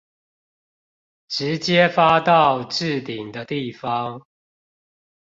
[1.27, 4.25] 直接發到置頂的地方